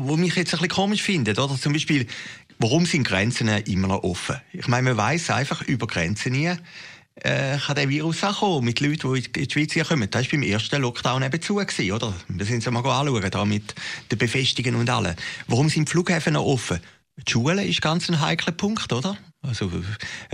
die 0.06 0.17
mich 0.19 0.35
jetzt 0.35 0.53
ein 0.53 0.59
bisschen 0.59 0.69
komisch 0.69 1.03
finden, 1.03 1.39
oder? 1.39 1.59
Zum 1.59 1.73
Beispiel, 1.73 2.06
warum 2.59 2.85
sind 2.85 3.05
Grenzen 3.05 3.49
immer 3.49 3.89
noch 3.89 4.03
offen? 4.03 4.37
Ich 4.53 4.69
meine, 4.69 4.91
man 4.91 4.99
weiß 4.99 5.31
einfach 5.31 5.62
über 5.62 5.87
Grenzen 5.87 6.33
nie, 6.33 6.53
äh, 7.15 7.57
kann 7.57 7.77
der 7.77 7.89
Virus 7.89 8.23
auch 8.25 8.41
kommen, 8.41 8.67
mit 8.67 8.81
Leuten, 8.81 9.11
die 9.15 9.41
in 9.41 9.49
die 9.49 9.50
Schweiz 9.50 9.89
kommen. 9.89 10.11
Das 10.11 10.27
war 10.27 10.31
beim 10.33 10.43
ersten 10.43 10.83
Lockdown 10.83 11.23
eben 11.23 11.41
zu, 11.41 11.57
oder? 11.57 12.12
Wir 12.29 12.45
sind 12.45 12.59
es 12.59 12.71
mal 12.71 12.81
anschauen, 12.81 13.31
da 13.31 13.45
mit 13.47 13.75
den 14.12 14.19
Befestigungen 14.19 14.81
und 14.81 14.91
allem. 14.91 15.15
Warum 15.47 15.71
sind 15.71 15.89
die 15.89 15.93
Flughäfen 15.93 16.35
noch 16.35 16.45
offen? 16.45 16.81
Die 17.17 17.33
Schule 17.33 17.65
ist 17.65 17.81
ganz 17.81 18.11
ein 18.11 18.21
heikler 18.21 18.53
Punkt, 18.53 18.93
oder? 18.93 19.17
Also, 19.46 19.70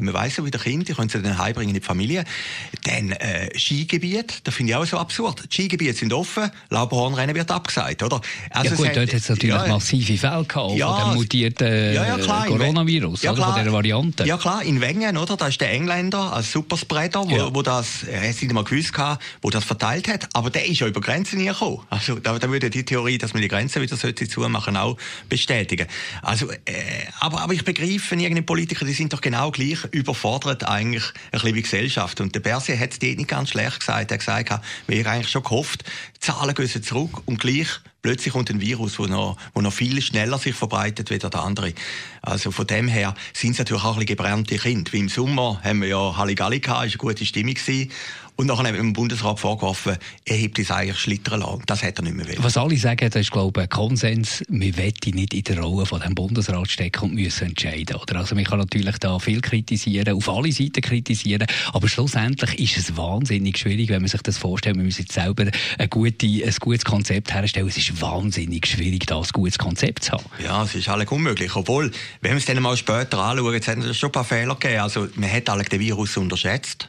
man 0.01 0.15
weiss 0.15 0.37
ja, 0.37 0.45
wie 0.45 0.51
der 0.51 0.61
Kind, 0.61 0.89
die 0.89 0.95
können 0.95 1.09
sie 1.09 1.21
dann 1.21 1.39
heimbringen 1.39 1.75
in 1.75 1.81
die 1.81 1.87
Familie. 1.87 2.25
Dann, 2.85 3.11
äh, 3.13 3.59
Skigebiet, 3.59 4.41
das 4.45 4.55
finde 4.55 4.73
ich 4.73 4.77
auch 4.77 4.87
so 4.87 4.99
absurd. 4.99 5.45
Die 5.51 5.55
Skigebiete 5.55 5.95
sind 5.95 6.13
offen, 6.13 6.51
Lauberhornrennen 6.69 7.35
wird 7.35 7.51
abgesagt, 7.51 8.03
oder? 8.03 8.21
Also 8.51 8.71
ja 8.71 8.77
gut, 8.77 8.97
dort 8.97 9.13
hat 9.13 9.21
es 9.21 9.29
natürlich 9.29 9.55
ja, 9.55 9.67
massive 9.67 10.17
Fälle 10.17 10.45
gehabt 10.45 10.77
ja, 10.77 10.93
von 10.93 11.11
dem 11.11 11.15
mutierten 11.17 11.95
ja, 11.95 12.07
ja, 12.07 12.19
klar, 12.19 12.47
Coronavirus, 12.47 13.23
ja, 13.23 13.33
oder? 13.33 13.39
Klar, 13.39 13.53
von 13.55 13.63
dieser 13.63 13.73
Variante. 13.73 14.25
Ja 14.25 14.37
klar, 14.37 14.63
in 14.63 14.81
Wengen, 14.81 15.17
oder? 15.17 15.37
Da 15.37 15.49
ist 15.49 15.61
der 15.61 15.73
Engländer 15.73 16.33
als 16.33 16.53
Superspreader, 16.53 17.29
wo, 17.29 17.37
ja. 17.37 17.55
wo 17.55 17.63
das, 17.63 18.05
er 18.05 18.21
hat 18.21 18.41
nicht 18.41 18.53
mal 18.53 18.65
gewusst 18.65 18.93
gehabt, 18.93 19.23
wo 19.43 19.51
das 19.51 19.65
verteilt 19.65 20.09
hat, 20.09 20.29
aber 20.35 20.51
der 20.51 20.67
ist 20.67 20.81
ja 20.81 20.87
über 20.87 21.01
Grenzen 21.01 21.45
gekommen. 21.45 21.81
Also, 21.91 22.17
da, 22.17 22.39
da 22.39 22.51
würde 22.51 22.71
die 22.71 22.85
Theorie, 22.85 23.19
dass 23.19 23.35
man 23.35 23.43
die 23.43 23.49
Grenzen 23.49 23.83
wieder 23.83 23.97
sollte 23.97 24.29
zumachen, 24.29 24.77
auch 24.77 24.97
bestätigen. 25.29 25.87
Also, 26.23 26.51
äh, 26.51 26.57
aber, 27.19 27.41
aber 27.41 27.53
ich 27.53 27.65
begreife 27.65 28.15
irgendeine 28.15 28.43
Politiker, 28.43 28.85
die 28.85 29.00
sind 29.01 29.15
doch 29.15 29.23
genau 29.23 29.51
gleich 29.51 29.79
überfordert 29.93 30.69
eigentlich 30.69 31.05
ein 31.05 31.41
bisschen 31.41 31.55
wie 31.55 31.63
Gesellschaft. 31.63 32.21
Und 32.21 32.35
der 32.35 32.41
Berse 32.41 32.79
hat 32.79 32.93
es 32.93 32.99
dort 32.99 33.17
nicht 33.17 33.29
ganz 33.29 33.49
schlecht 33.49 33.81
gesagt. 33.81 34.11
Er 34.11 34.15
hat 34.15 34.19
gesagt, 34.19 34.65
wir 34.87 34.99
haben 34.99 35.07
eigentlich 35.07 35.31
schon 35.31 35.43
gehofft, 35.43 35.85
die 36.17 36.21
Zahlen 36.21 36.55
gehen 36.55 36.83
zurück 36.83 37.23
und 37.25 37.41
gleich 37.41 37.69
plötzlich 38.03 38.33
kommt 38.33 38.51
ein 38.51 38.61
Virus, 38.61 38.99
wo 38.99 39.07
noch, 39.07 39.39
wo 39.55 39.63
noch 39.63 39.73
viel 39.73 40.01
schneller 40.03 40.39
sich 40.39 40.55
verbreitet 40.55 41.09
wie 41.09 41.19
der 41.19 41.35
andere. 41.35 41.73
Also 42.21 42.51
von 42.51 42.67
dem 42.67 42.89
her 42.89 43.15
sind 43.33 43.53
es 43.53 43.59
natürlich 43.59 43.85
auch 43.85 43.95
ein 43.95 44.01
bisschen 44.01 44.17
gebrannte 44.17 44.59
Kinder. 44.59 44.93
Wie 44.93 44.99
im 44.99 45.09
Sommer 45.09 45.61
haben 45.65 45.81
wir 45.81 45.89
ja 45.89 46.17
Halligalli 46.17 46.61
gehabt, 46.61 46.87
ist 46.87 46.93
eine 46.93 46.99
gute 46.99 47.25
Stimmung 47.25 47.55
gewesen. 47.55 47.91
Und 48.41 48.47
nachher 48.47 48.73
wir 48.73 48.73
dem 48.73 48.95
Bundesrat 48.95 49.39
vorgeworfen, 49.39 49.99
er 50.25 50.35
hebt 50.35 50.59
es 50.59 50.71
eigentlich 50.71 50.99
schlittern 50.99 51.41
lassen. 51.41 51.63
Das 51.67 51.83
hat 51.83 51.99
er 51.99 52.05
nicht 52.05 52.17
mehr 52.17 52.27
wollen. 52.27 52.43
Was 52.43 52.57
alle 52.57 52.79
sagen, 52.79 53.11
das 53.11 53.21
ist, 53.21 53.31
glaube 53.31 53.61
ich, 53.61 53.65
ein 53.65 53.69
Konsens. 53.69 54.43
Wir 54.49 54.79
wollen 54.79 54.95
nicht 55.13 55.35
in 55.35 55.45
der 55.45 55.61
Rolle 55.61 55.85
von 55.85 56.01
dem 56.01 56.15
Bundesrat 56.15 56.71
stecken 56.71 57.11
und 57.11 57.15
müssen 57.17 57.49
entscheiden. 57.49 57.97
Oder? 57.97 58.17
Also 58.17 58.35
man 58.35 58.45
kann 58.45 58.59
natürlich 58.59 58.97
da 58.97 59.19
viel 59.19 59.43
kritisieren, 59.43 60.17
auf 60.17 60.27
alle 60.31 60.53
Seiten 60.53 60.81
kritisieren, 60.81 61.47
aber 61.75 61.87
schlussendlich 61.87 62.59
ist 62.59 62.79
es 62.79 62.97
wahnsinnig 62.97 63.59
schwierig, 63.59 63.91
wenn 63.91 64.01
man 64.01 64.09
sich 64.09 64.23
das 64.23 64.39
vorstellt. 64.39 64.77
Wir 64.77 64.85
müssen 64.85 65.03
jetzt 65.03 65.13
selber 65.13 65.45
ein, 65.77 65.91
gute, 65.91 66.27
ein 66.27 66.55
gutes 66.61 66.87
Konzept 66.87 67.35
herstellen. 67.35 67.69
Es 67.69 67.77
ist 67.77 68.01
wahnsinnig 68.01 68.67
schwierig, 68.67 69.05
da 69.05 69.19
ein 69.19 69.29
gutes 69.35 69.59
Konzept 69.59 70.05
zu 70.05 70.13
haben. 70.13 70.25
Ja, 70.43 70.65
es 70.65 70.75
ist 70.75 70.89
alles 70.89 71.09
unmöglich. 71.09 71.55
Obwohl, 71.57 71.91
wenn 72.23 72.31
wir 72.31 72.39
es 72.39 72.47
dann 72.47 72.63
mal 72.63 72.79
später 72.79 73.19
anschauen, 73.19 73.53
jetzt 73.53 73.69
haben 73.69 73.83
es 73.83 73.99
schon 73.99 74.09
ein 74.09 74.13
paar 74.13 74.25
Fehler 74.25 74.55
gegeben. 74.55 74.81
Also 74.81 75.09
man 75.17 75.31
hat 75.31 75.51
alle 75.51 75.65
den 75.65 75.79
Virus 75.79 76.17
unterschätzt. 76.17 76.89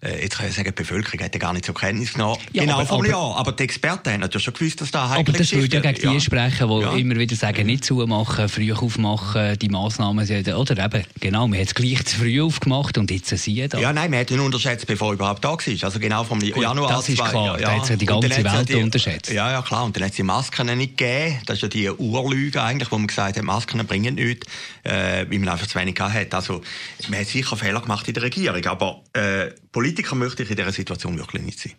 Äh, 0.00 0.22
jetzt 0.22 0.38
kann 0.38 0.48
ich 0.48 0.54
sagen, 0.54 0.68
die 0.68 0.82
Bevölkerung 0.82 1.20
hätte 1.20 1.38
gar 1.38 1.52
nicht 1.52 1.64
zur 1.64 1.74
Kenntnis 1.74 2.12
genommen. 2.12 2.38
Ja, 2.52 2.62
genau 2.62 2.76
aber, 2.76 2.86
vom 2.86 3.00
aber, 3.00 3.08
Jahr. 3.08 3.36
Aber 3.36 3.52
die 3.52 3.64
Experten 3.64 4.12
haben 4.12 4.20
natürlich 4.20 4.44
schon 4.44 4.54
gewusst, 4.54 4.80
dass 4.80 4.90
da 4.90 5.08
heikel 5.08 5.28
Aber 5.28 5.38
das 5.38 5.52
würde 5.52 5.76
ja 5.76 5.92
gegen 5.92 6.12
die 6.12 6.20
sprechen, 6.20 6.68
die 6.68 6.80
ja. 6.80 6.92
immer 6.92 7.16
wieder 7.16 7.36
sagen, 7.36 7.66
nicht 7.66 7.84
zumachen, 7.84 8.48
früh 8.48 8.72
aufmachen, 8.72 9.58
die 9.58 9.68
Massnahmen 9.68 10.26
sind, 10.26 10.48
oder 10.48 10.84
eben, 10.84 11.04
genau, 11.20 11.48
man 11.48 11.58
hat 11.58 11.68
es 11.68 11.74
gleich 11.74 12.04
zu 12.04 12.18
früh 12.18 12.42
aufgemacht 12.42 12.98
und 12.98 13.10
jetzt 13.10 13.36
sieht 13.36 13.74
da. 13.74 13.78
Ja, 13.78 13.92
nein, 13.92 14.10
man 14.10 14.20
hat 14.20 14.30
ihn 14.30 14.40
unterschätzt, 14.40 14.86
bevor 14.86 15.08
er 15.08 15.14
überhaupt 15.14 15.44
da 15.44 15.50
war. 15.50 15.84
Also 15.84 15.98
genau 15.98 16.24
vom 16.24 16.40
Gut, 16.40 16.62
Januar. 16.62 16.88
Das 16.88 17.08
ist 17.08 17.22
klar, 17.22 17.58
ja, 17.58 17.66
da 17.66 17.76
hat 17.76 17.86
sich 17.86 17.98
die 17.98 18.06
ganze 18.06 18.44
Welt 18.44 18.68
die, 18.68 18.74
unterschätzt. 18.76 19.32
Ja, 19.32 19.50
ja, 19.50 19.62
klar. 19.62 19.84
Und 19.84 19.96
dann 19.96 20.04
hat 20.04 20.10
es 20.10 20.16
die 20.16 20.22
Masken 20.22 20.66
nicht 20.76 20.96
gegeben. 20.96 21.38
Das 21.46 21.56
ist 21.56 21.62
ja 21.62 21.68
die 21.68 21.90
Urlüge 21.90 22.62
eigentlich, 22.62 22.90
wo 22.90 22.98
man 22.98 23.06
gesagt 23.06 23.36
hat, 23.36 23.44
Masken 23.44 23.84
bringen 23.86 24.16
nichts, 24.16 24.46
äh, 24.82 25.26
weil 25.28 25.38
man 25.38 25.50
einfach 25.50 25.66
zu 25.66 25.78
wenig 25.78 25.98
hat. 25.98 26.34
Also, 26.34 26.62
man 27.08 27.20
hat 27.20 27.26
sicher 27.26 27.56
Fehler 27.56 27.80
gemacht 27.80 28.06
in 28.08 28.14
der 28.14 28.22
Regierung, 28.22 28.64
aber 28.66 29.02
äh, 29.12 29.50
Politiker 29.76 30.14
möchte 30.14 30.42
ich 30.42 30.48
in 30.48 30.56
dieser 30.56 30.72
Situation 30.72 31.18
wirklich 31.18 31.42
nicht 31.42 31.60
sein. 31.60 31.72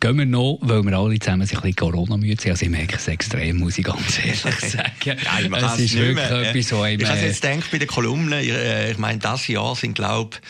Gehen 0.00 0.18
wir 0.18 0.26
noch, 0.26 0.58
weil 0.60 0.82
wir 0.82 0.98
alle 0.98 1.18
zusammen 1.18 1.40
ein 1.40 1.48
bisschen 1.48 1.74
Corona-müde 1.74 2.38
sind. 2.38 2.50
Also 2.50 2.66
ich 2.66 2.70
merke 2.70 2.96
es 2.96 3.08
extrem, 3.08 3.56
muss 3.56 3.78
ich 3.78 3.86
ganz 3.86 4.18
ehrlich 4.18 4.38
sagen. 4.60 5.16
Nein, 5.24 5.50
man 5.50 5.64
es 5.64 5.78
ist 5.78 5.94
wirklich 5.94 6.14
mehr. 6.16 6.50
etwas, 6.50 6.68
so 6.68 6.84
Ich 6.84 7.02
habe 7.06 7.20
jetzt 7.20 7.40
gedacht, 7.40 7.70
bei 7.72 7.78
den 7.78 7.88
Kolumnen, 7.88 8.38
ich, 8.40 8.50
äh, 8.50 8.90
ich 8.90 8.98
meine, 8.98 9.18
das 9.18 9.48
Jahr 9.48 9.74
sind, 9.76 9.94
glaube 9.94 10.36
ich, 10.36 10.40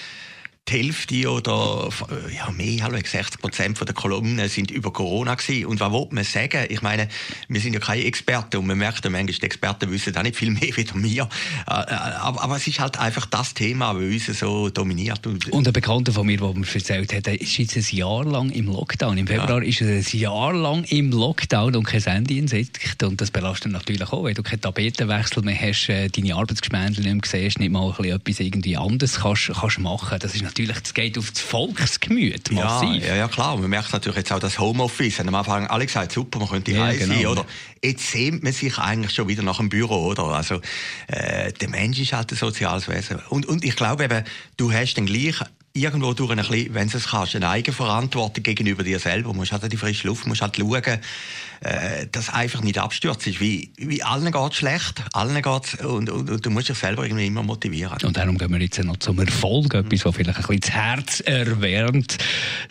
die 0.69 0.73
Hälfte 0.73 1.31
oder 1.31 1.89
ja, 2.35 2.51
mehr, 2.51 2.91
60 3.05 3.41
Prozent 3.41 3.81
der 3.81 3.95
Kolumnen 3.95 4.49
sind 4.49 4.71
über 4.71 4.93
Corona 4.93 5.35
gewesen. 5.35 5.67
Und 5.67 5.81
was 5.81 5.93
will 5.93 6.09
man 6.11 6.25
sagen? 6.25 6.67
Ich 6.69 6.83
meine, 6.83 7.09
wir 7.49 7.61
sind 7.61 7.75
ja 7.75 7.81
keine 7.81 8.05
Experten 8.05 8.59
und 8.59 8.67
man 8.67 8.79
merkt 8.79 9.05
ja 9.05 9.11
manchmal, 9.11 9.35
die 9.35 9.43
Experten 9.43 9.91
wissen 9.91 10.17
auch 10.17 10.23
nicht 10.23 10.37
viel 10.37 10.51
mehr 10.51 10.63
wie 10.77 10.87
wir. 10.95 11.23
Äh, 11.23 11.71
äh, 11.71 11.75
aber, 11.75 12.43
aber 12.43 12.57
es 12.57 12.67
ist 12.67 12.81
halt 12.81 12.99
einfach 12.99 13.27
das 13.27 13.55
Thema, 13.55 13.95
das 13.95 14.29
uns 14.29 14.39
so 14.39 14.69
dominiert. 14.69 15.27
Und 15.27 15.67
ein 15.67 15.73
Bekannter 15.73 16.13
von 16.13 16.27
mir, 16.27 16.39
der 16.39 16.55
mir 16.55 16.67
erzählt 16.67 17.13
hat, 17.13 17.29
ist 17.29 17.59
jetzt 17.59 17.77
ein 17.77 17.97
Jahr 17.97 18.25
lang 18.25 18.51
im 18.51 18.67
Lockdown. 18.67 19.19
Im 19.19 19.27
Februar 19.27 19.63
ja. 19.63 19.69
ist 19.69 19.81
er 19.81 19.89
ein 19.89 20.07
Jahr 20.13 20.53
lang 20.53 20.85
im 20.85 21.11
Lockdown 21.11 21.77
und 21.77 21.85
kein 21.85 22.03
Handy 22.03 22.39
in 22.39 22.49
Sicht. 22.49 23.03
Und 23.03 23.21
das 23.21 23.31
belastet 23.31 23.73
natürlich 23.73 24.13
auch, 24.13 24.25
wenn 24.25 24.35
du 24.35 24.43
keinen 24.43 24.61
Tapetenwechsel 24.61 25.43
mehr 25.43 25.61
hast, 25.61 25.89
äh, 25.89 26.09
deine 26.09 26.35
Arbeitsgemeinden 26.35 27.05
nicht 27.05 27.33
mehr 27.33 27.43
siehst, 27.43 27.59
nicht 27.59 27.71
mal 27.71 27.95
etwas 28.05 28.41
irgendwie 28.41 28.77
anderes 28.77 29.21
kannst, 29.21 29.51
kannst 29.55 29.79
machen. 29.79 30.19
Das 30.21 30.35
ist 30.35 30.43
natürlich, 30.43 30.58
das 30.67 30.95
geht 30.95 31.19
auf 31.19 31.31
das 31.31 31.41
Volksgemüt 31.41 32.51
massiv. 32.53 33.03
Ja, 33.03 33.11
ja, 33.11 33.17
ja 33.17 33.29
klar. 33.29 33.57
man 33.57 33.71
merkt 33.71 33.93
natürlich 33.93 34.19
jetzt 34.19 34.33
auch 34.33 34.39
das 34.39 34.59
Homeoffice. 34.59 35.19
Haben 35.19 35.29
am 35.29 35.35
Anfang 35.37 35.67
alle 35.67 35.87
gesagt, 35.87 36.13
super, 36.13 36.39
man 36.39 36.49
könnte 36.49 36.73
ja, 36.73 36.93
genau. 36.93 37.15
sein, 37.15 37.27
oder? 37.27 37.47
Jetzt 37.83 38.11
sehnt 38.11 38.43
man 38.43 38.53
sich 38.53 38.79
eigentlich 38.79 39.13
schon 39.15 39.29
wieder 39.29 39.43
nach 39.43 39.59
dem 39.59 39.69
Büro, 39.69 40.07
oder? 40.07 40.25
Also, 40.25 40.61
äh, 41.07 41.53
der 41.53 41.69
Mensch 41.69 42.01
ist 42.01 42.13
halt 42.13 42.33
ein 42.33 42.37
soziales 42.37 42.89
Wesen. 42.89 43.21
Und, 43.29 43.47
und 43.47 43.65
ich 43.65 43.77
glaube 43.77 44.05
eben, 44.05 44.25
du 44.57 44.73
hast 44.73 44.95
dann 44.95 45.07
gleich 45.07 45.37
irgendwo 45.79 46.13
durch 46.15 46.31
ein 46.31 46.37
bisschen, 46.37 46.75
wenn 46.75 46.89
du 46.89 46.97
es 46.97 47.09
kannst, 47.09 47.37
eine 47.37 47.49
Eigenverantwortung 47.49 48.43
gegenüber 48.43 48.83
dir 48.83 48.99
selber. 48.99 49.33
Du 49.33 49.35
musst 49.35 49.53
halt 49.53 49.71
die 49.71 49.77
frische 49.77 50.07
Luft, 50.07 50.27
musst 50.27 50.43
halt 50.43 50.57
schauen, 50.57 50.99
äh, 51.61 52.07
dass 52.13 52.31
einfach 52.31 52.63
nicht 52.63 52.79
abstürzt 52.79 53.27
ist. 53.27 53.41
Wie, 53.41 53.71
wie 53.77 54.03
allen 54.03 54.31
geht 54.31 54.55
schlecht, 54.55 55.03
allen 55.13 55.43
geht's 55.43 55.75
und, 55.83 56.09
und, 56.09 56.31
und, 56.31 56.47
du 56.47 56.51
musst 56.51 56.69
dich 56.69 56.79
selber 56.79 57.05
irgendwie 57.05 57.27
immer 57.27 57.43
motivieren. 57.43 57.99
Und 58.05 58.17
darum 58.17 58.39
gehen 58.39 58.53
wir 58.53 58.61
jetzt 58.61 58.83
noch 58.85 58.97
zum 58.99 59.19
Erfolg, 59.19 59.75
etwas, 59.75 60.05
was 60.05 60.15
vielleicht 60.15 60.39
ein 60.39 60.45
bisschen 60.45 60.61
das 60.61 60.71
Herz 60.71 61.21
erwärmt. 61.21 62.19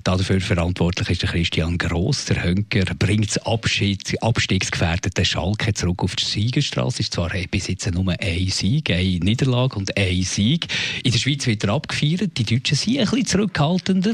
Dafür 0.04 0.40
verantwortlich 0.40 1.10
ist 1.10 1.22
der 1.24 1.30
Christian 1.30 1.78
Gross, 1.78 2.26
der 2.26 2.44
Hönker, 2.44 2.86
bringt 2.98 3.36
das 3.36 3.46
Abschied, 3.46 4.22
abstiegsgefährdete 4.24 5.26
Schalke 5.26 5.74
zurück 5.74 6.04
auf 6.04 6.16
die 6.16 6.24
Siegerstraße. 6.24 7.02
Ist 7.02 7.14
zwar 7.14 7.30
bis 7.52 7.68
jetzt 7.68 7.92
nur 7.94 8.16
ein 8.18 8.48
Sieg, 8.48 8.90
eine 8.90 9.04
Niederlage 9.04 9.76
und 9.76 9.98
ein 9.98 10.24
Sieg. 10.24 10.68
In 11.04 11.12
der 11.12 11.20
Schweiz 11.20 11.46
wird 11.46 11.66
er 11.66 11.72
abgefeiert. 11.72 12.38
Die 12.38 12.46
Deutschen 12.46 12.78
sind 12.78 12.97
ein 13.00 13.06
bisschen 13.06 13.26
zurückhaltender. 13.26 14.14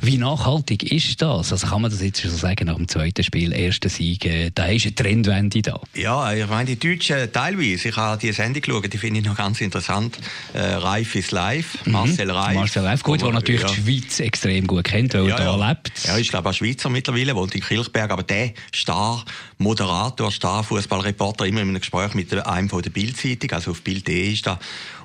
Wie 0.00 0.18
nachhaltig 0.18 0.84
ist 0.90 1.20
das? 1.22 1.52
Also 1.52 1.66
kann 1.66 1.82
man 1.82 1.90
das 1.90 2.02
jetzt 2.02 2.20
schon 2.20 2.30
sagen 2.30 2.66
nach 2.66 2.76
dem 2.76 2.88
zweiten 2.88 3.22
Spiel, 3.22 3.52
ersten 3.52 3.88
Sieg, 3.88 4.24
äh, 4.24 4.50
da 4.54 4.66
ist 4.66 4.86
eine 4.86 4.94
Trendwende 4.94 5.62
da. 5.62 5.80
Ja, 5.94 6.32
ich 6.32 6.48
meine, 6.48 6.74
die 6.74 6.78
Deutschen 6.78 7.32
teilweise, 7.32 7.88
ich 7.88 7.96
habe 7.96 8.20
die 8.20 8.32
Sendung 8.32 8.62
geschaut, 8.62 8.92
die 8.92 8.98
finde 8.98 9.20
ich 9.20 9.26
noch 9.26 9.36
ganz 9.36 9.60
interessant. 9.60 10.18
Äh, 10.54 10.60
Reif 10.60 11.14
ist 11.14 11.32
live, 11.32 11.84
mhm. 11.84 11.92
Marcel 11.92 12.30
Reif. 12.30 12.54
Marcel 12.54 12.84
Reif, 12.84 13.02
gut, 13.02 13.22
der 13.22 13.32
natürlich 13.32 13.62
ja. 13.62 13.68
die 13.68 13.74
Schweiz 13.74 14.20
extrem 14.20 14.66
gut 14.66 14.84
kennt, 14.84 15.14
weil 15.14 15.28
ja, 15.28 15.36
er 15.36 15.56
da 15.56 15.68
lebt. 15.68 15.92
Er 16.04 16.18
ist, 16.18 16.30
glaube 16.30 16.50
ich, 16.50 16.56
Schweizer 16.56 16.88
mittlerweile, 16.88 17.34
wohnt 17.34 17.54
in 17.54 17.60
Kirchberg, 17.60 18.10
aber 18.10 18.22
der 18.22 18.52
Star 18.74 19.24
Moderator, 19.58 20.30
Star 20.30 20.62
Fußballreporter, 20.62 21.44
immer 21.44 21.60
in 21.62 21.68
einem 21.68 21.80
Gespräch 21.80 22.14
mit 22.14 22.32
einem 22.32 22.68
von 22.68 22.80
der 22.80 22.90
Bildzeitung, 22.90 23.50
also 23.50 23.72
auf 23.72 23.82
Bild.de 23.82 24.32
ist 24.32 24.46
da. 24.46 24.58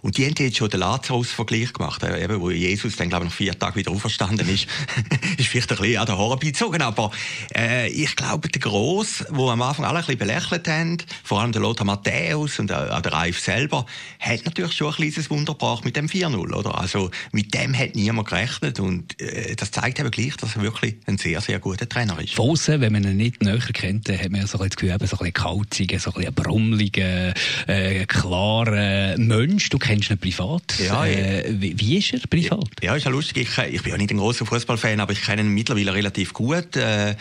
Und 0.03 0.17
die 0.17 0.25
haben 0.25 0.35
jetzt 0.37 0.57
schon 0.57 0.69
den 0.69 0.81
Lazarus-Vergleich 0.81 1.71
gemacht, 1.71 2.03
eben, 2.03 2.39
wo 2.41 2.51
Jesus 2.51 2.97
dann, 2.97 3.09
glaube 3.09 3.25
ich, 3.25 3.31
nach 3.31 3.37
vier 3.37 3.57
Tagen 3.57 3.77
wieder 3.77 3.91
auferstanden 3.91 4.47
ist. 4.49 4.67
ist 5.37 5.47
vielleicht 5.47 5.71
ein 5.71 5.77
bisschen 5.77 5.97
an 5.97 6.05
den 6.05 6.17
Horror 6.17 6.39
gezogen, 6.39 6.81
aber 6.81 7.09
äh, 7.55 7.89
ich 7.89 8.15
glaube, 8.15 8.49
der 8.49 8.61
Gross, 8.61 9.25
wo 9.29 9.49
am 9.49 9.61
Anfang 9.61 9.85
alle 9.85 9.99
ein 9.99 10.05
bisschen 10.05 10.19
belächelt 10.19 10.67
haben, 10.67 10.97
vor 11.23 11.41
allem 11.41 11.53
der 11.53 11.61
Lothar 11.61 11.85
Matthäus 11.85 12.59
und 12.59 12.69
äh, 12.69 13.01
der 13.01 13.13
Reif 13.13 13.39
selber, 13.39 13.85
hat 14.19 14.45
natürlich 14.45 14.73
schon 14.73 14.89
ein 14.89 14.95
kleines 14.95 15.29
Wunder 15.29 15.53
gebracht 15.53 15.85
mit 15.85 15.95
dem 15.95 16.07
4-0, 16.07 16.35
oder? 16.53 16.77
Also 16.77 17.09
mit 17.31 17.53
dem 17.53 17.75
hat 17.77 17.95
niemand 17.95 18.27
gerechnet 18.27 18.81
und 18.81 19.19
äh, 19.21 19.55
das 19.55 19.71
zeigt 19.71 19.99
eben 19.99 20.11
gleich, 20.11 20.35
dass 20.35 20.57
er 20.57 20.63
wirklich 20.63 20.97
ein 21.05 21.17
sehr, 21.17 21.39
sehr 21.39 21.59
guter 21.59 21.87
Trainer 21.87 22.19
ist. 22.19 22.33
Von 22.33 22.53
wenn 22.67 22.91
man 22.91 23.03
ihn 23.03 23.17
nicht 23.17 23.41
näher 23.41 23.57
kennt, 23.57 24.09
hat 24.09 24.29
man 24.29 24.42
ja 24.43 24.47
so 24.47 24.59
ein 24.59 24.69
das 24.69 24.77
Gefühl, 24.77 24.89
so 24.89 24.95
ein 24.95 24.99
bisschen 24.99 25.33
kalzigen, 25.33 25.99
so 25.99 26.11
ein 26.11 26.15
bisschen 26.15 26.33
brummeligen, 26.33 27.33
äh, 27.67 28.05
klaren 28.05 29.27
Mensch. 29.27 29.69
Du 29.69 29.79
kennst 29.79 30.09
ihn 30.09 30.17
privat. 30.17 30.77
Ja, 30.79 31.05
äh, 31.05 31.45
wie, 31.49 31.79
wie, 31.79 31.97
ist 31.97 32.13
er 32.13 32.19
privat? 32.27 32.69
Ja, 32.81 32.95
ist 32.95 33.05
ja 33.05 33.11
lustig. 33.11 33.37
Ich, 33.37 33.57
ich 33.73 33.81
bin 33.83 33.91
ja 33.91 33.97
nicht 33.97 34.11
ein 34.11 34.17
großer 34.17 34.45
Fußballfan, 34.45 34.99
aber 34.99 35.13
ich 35.13 35.21
kenne 35.21 35.41
ihn 35.41 35.49
mittlerweile 35.49 35.93
relativ 35.93 36.33
gut. 36.33 36.75
Äh, 36.75 37.15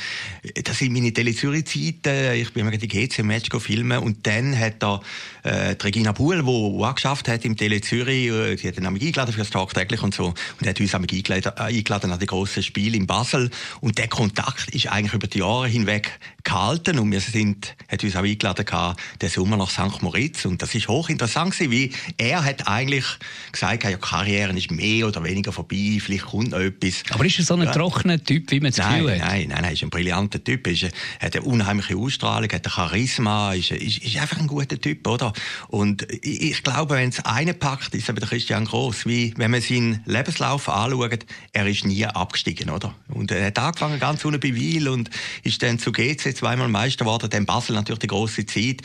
das 0.64 0.78
sind 0.78 0.92
meine 0.92 1.12
Tele 1.12 1.34
Zürich-Zeiten. 1.34 2.34
Ich 2.34 2.52
bin 2.52 2.64
mal 2.64 2.76
die 2.76 2.88
GC-Match 2.88 3.50
filmen 3.58 3.98
und 3.98 4.26
dann 4.26 4.58
hat 4.58 4.82
er 4.82 5.00
äh, 5.42 5.74
die 5.76 5.84
Regina 5.84 6.12
Buhl, 6.12 6.42
die 6.42 6.48
auch 6.48 6.94
geschafft 6.94 7.28
hat 7.28 7.44
im 7.44 7.56
Tele 7.56 7.80
Zürich, 7.80 8.28
äh, 8.28 8.56
die 8.56 8.68
hat 8.68 8.76
ihn 8.76 8.86
eingeladen 8.86 9.32
für 9.32 9.38
das 9.38 9.50
tagtäglich 9.50 10.02
und 10.02 10.14
so 10.14 10.34
und 10.60 10.66
hat 10.66 10.80
uns 10.80 10.94
eingeladen, 10.94 11.52
äh, 11.56 11.60
eingeladen 11.60 12.12
an 12.12 12.18
die 12.18 12.26
grossen 12.26 12.62
Spiele 12.62 12.96
in 12.96 13.06
Basel 13.06 13.50
und 13.80 13.98
der 13.98 14.08
Kontakt 14.08 14.70
ist 14.74 14.88
eigentlich 14.88 15.14
über 15.14 15.26
die 15.26 15.38
Jahre 15.38 15.68
hinweg 15.68 16.18
gehalten 16.52 16.98
und 16.98 17.10
wir 17.10 17.20
sind, 17.20 17.74
hat 17.88 18.04
uns 18.04 18.14
auch 18.14 18.22
eingeladen 18.22 18.64
gehabt, 18.64 19.00
den 19.22 19.30
Sommer 19.30 19.56
nach 19.56 19.70
St. 19.70 20.02
Moritz 20.02 20.44
und 20.44 20.60
das 20.60 20.74
ist 20.74 20.86
hochinteressant 20.86 21.56
gewesen, 21.56 21.70
wie 21.70 21.92
er 22.18 22.44
hat 22.44 22.68
eigentlich 22.68 23.04
gesagt, 23.50 23.84
ja, 23.84 23.96
Karriere 23.96 24.52
ist 24.52 24.70
mehr 24.70 25.06
oder 25.06 25.24
weniger 25.24 25.52
vorbei, 25.52 25.98
vielleicht 25.98 26.26
kommt 26.26 26.50
noch 26.50 26.58
etwas. 26.58 27.04
Aber 27.10 27.24
ist 27.24 27.38
er 27.38 27.44
so 27.44 27.54
ein 27.54 27.62
ja. 27.62 27.72
trockener 27.72 28.22
Typ, 28.22 28.50
wie 28.50 28.60
man 28.60 28.70
es 28.70 28.76
Gefühl 28.76 29.12
hat? 29.12 29.18
Nein, 29.18 29.48
nein, 29.48 29.62
nein, 29.62 29.72
ist 29.72 29.82
ein 29.82 29.88
brillanter 29.90 30.44
Typ, 30.44 30.66
ist, 30.66 30.84
hat 31.20 31.34
eine 31.34 31.42
unheimliche 31.42 31.96
Ausstrahlung, 31.96 32.50
hat 32.52 32.66
ein 32.66 32.70
Charisma, 32.70 33.54
ist, 33.54 33.70
ist, 33.70 33.98
ist 33.98 34.16
einfach 34.18 34.38
ein 34.38 34.46
guter 34.46 34.78
Typ, 34.78 35.06
oder? 35.06 35.32
Und 35.68 36.06
ich, 36.22 36.42
ich 36.42 36.62
glaube, 36.62 36.96
wenn 36.96 37.08
es 37.08 37.24
einen 37.24 37.58
packt, 37.58 37.94
ist 37.94 38.08
eben 38.08 38.18
der 38.18 38.28
Christian 38.28 38.66
Gross, 38.66 39.06
wie 39.06 39.32
wenn 39.38 39.50
man 39.50 39.62
seinen 39.62 40.02
Lebenslauf 40.04 40.68
anschaut, 40.68 41.24
er 41.52 41.66
ist 41.66 41.86
nie 41.86 42.04
abgestiegen, 42.04 42.68
oder? 42.68 42.94
Und 43.08 43.30
er 43.30 43.46
hat 43.46 43.58
angefangen 43.58 43.98
ganz 43.98 44.24
unten 44.24 44.40
bei 44.40 44.54
Wiel 44.54 44.88
und 44.88 45.08
ist 45.42 45.62
dann 45.62 45.78
zu 45.78 45.92
GC 45.92 46.41
zweimal 46.42 46.66
Meister 46.68 47.04
geworden, 47.04 47.30
dann 47.30 47.46
Basel 47.46 47.76
natürlich 47.76 48.00
die 48.00 48.08
große 48.08 48.44
Zeit. 48.46 48.82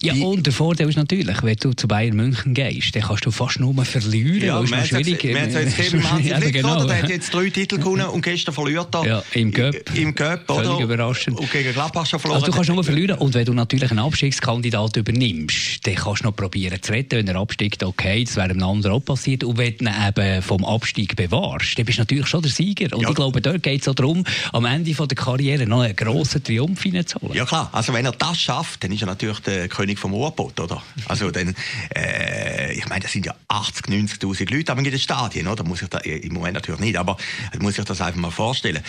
Ja, 0.00 0.14
und 0.14 0.46
der 0.46 0.52
Vorteil 0.52 0.88
ist 0.88 0.96
natürlich, 0.96 1.42
wenn 1.42 1.56
du 1.56 1.72
zu 1.72 1.88
Bayern 1.88 2.14
München 2.14 2.54
gehst, 2.54 2.94
dann 2.94 3.02
kannst 3.02 3.26
du 3.26 3.32
fast 3.32 3.58
nur 3.58 3.74
verlieren. 3.84 4.46
Ja, 4.46 4.60
ist 4.60 4.88
schwierig. 4.88 5.24
Wir 5.24 5.40
haben 5.40 5.50
jetzt 5.50 5.76
Kevin 5.76 6.02
ja, 6.22 6.38
genau. 6.38 6.84
der 6.84 7.02
hat 7.02 7.10
jetzt 7.10 7.34
drei 7.34 7.50
Titel 7.50 7.78
gewonnen 7.78 8.06
und 8.06 8.22
gestern 8.22 8.54
verliert 8.54 8.94
er. 8.94 9.04
Ja, 9.04 9.22
im 9.32 9.50
Göpp. 9.50 9.90
Im 9.96 10.14
Göpp, 10.14 10.48
oder? 10.50 10.62
Völlig 10.62 10.80
überraschend. 10.82 11.40
Und 11.40 11.50
gegen 11.50 11.72
Gladbach 11.72 12.06
schon 12.06 12.20
verloren. 12.20 12.42
Also 12.42 12.52
du 12.52 12.56
kannst 12.56 12.70
nur 12.70 12.84
verlieren. 12.84 13.18
Und 13.18 13.34
wenn 13.34 13.44
du 13.44 13.54
natürlich 13.54 13.90
einen 13.90 13.98
Abstiegskandidat 13.98 14.96
übernimmst, 14.96 15.84
dann 15.84 15.96
kannst 15.96 16.22
du 16.22 16.28
noch 16.28 16.36
probieren 16.36 16.80
zu 16.80 16.92
retten. 16.92 17.16
Wenn 17.16 17.26
er 17.26 17.36
absteigt, 17.36 17.82
okay, 17.82 18.22
das 18.22 18.36
wäre 18.36 18.50
einem 18.50 18.62
anderen 18.62 18.94
auch 18.94 19.04
passiert. 19.04 19.42
Und 19.42 19.58
wenn 19.58 19.76
du 19.78 19.84
ihn 19.84 19.90
eben 20.06 20.42
vom 20.42 20.64
Abstieg 20.64 21.16
bewahrst, 21.16 21.76
dann 21.76 21.84
bist 21.84 21.98
du 21.98 22.02
natürlich 22.02 22.28
schon 22.28 22.42
der 22.42 22.52
Sieger. 22.52 22.94
Und 22.96 23.02
ja. 23.02 23.08
ich 23.08 23.16
glaube, 23.16 23.40
dort 23.40 23.64
geht 23.64 23.80
es 23.80 23.88
auch 23.88 23.96
darum, 23.96 24.22
am 24.52 24.64
Ende 24.64 24.92
der 24.92 25.16
Karriere 25.16 25.66
noch 25.66 25.80
einen 25.80 25.96
grossen 25.96 26.44
Triumph 26.44 26.80
hineinzuholen. 26.80 27.36
Ja 27.36 27.44
klar, 27.44 27.68
also 27.72 27.92
wenn 27.92 28.04
er 28.04 28.12
das 28.12 28.38
schafft, 28.38 28.84
dann 28.84 28.92
ist 28.92 29.02
er 29.02 29.06
natürlich 29.06 29.40
der 29.40 29.66
König 29.66 29.87
vom 29.96 30.12
Ruhrpott, 30.12 30.60
oder? 30.60 30.82
Also 31.06 31.30
dann, 31.30 31.54
äh, 31.94 32.72
ich 32.72 32.88
meine, 32.88 33.00
das 33.00 33.12
sind 33.12 33.26
ja 33.26 33.34
80, 33.48 33.86
90'000 33.86 34.54
Leute 34.54 34.72
in 34.72 34.84
den 34.84 34.98
Stadien, 34.98 35.48
oder? 35.48 35.64
Muss 35.64 35.82
ich 35.82 35.88
da, 35.88 35.98
im 35.98 36.34
Moment 36.34 36.54
natürlich 36.54 36.80
nicht, 36.80 36.96
aber 36.96 37.16
muss 37.60 37.78
ich 37.78 37.84
das 37.84 38.00
einfach 38.00 38.20
mal 38.20 38.30
vorstellen. 38.30 38.82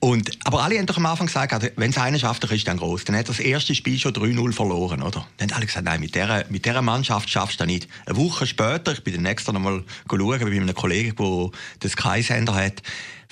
Und, 0.00 0.30
aber 0.44 0.62
alle 0.62 0.78
haben 0.78 0.86
doch 0.86 0.98
am 0.98 1.06
Anfang 1.06 1.26
gesagt, 1.26 1.52
also, 1.52 1.68
wenn 1.76 1.90
es 1.90 1.98
einer 1.98 2.18
schafft, 2.18 2.42
der 2.42 2.50
Christian 2.50 2.76
Gross, 2.76 3.04
dann 3.04 3.16
hat 3.16 3.28
das 3.28 3.40
erste 3.40 3.74
Spiel 3.74 3.98
schon 3.98 4.12
3-0 4.12 4.52
verloren, 4.52 5.02
oder? 5.02 5.26
Dann 5.38 5.50
haben 5.50 5.56
alle 5.56 5.66
gesagt, 5.66 5.84
nein, 5.84 6.00
mit 6.00 6.14
dieser, 6.14 6.44
mit 6.50 6.64
dieser 6.64 6.82
Mannschaft 6.82 7.30
schaffst 7.30 7.60
du 7.60 7.64
das 7.64 7.72
nicht. 7.72 7.88
Eine 8.06 8.16
Woche 8.16 8.46
später, 8.46 8.92
ich 8.92 9.02
bin 9.02 9.14
dann 9.14 9.26
extra 9.26 9.52
noch 9.52 9.60
mal 9.60 9.82
schauen, 10.08 10.20
bei 10.20 10.46
einem 10.46 10.74
Kollegen, 10.74 11.16
der 11.16 11.50
den 11.82 11.90
Sky-Sender 11.90 12.54
hat, 12.54 12.82